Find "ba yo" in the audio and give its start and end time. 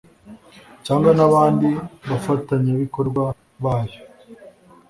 3.63-3.99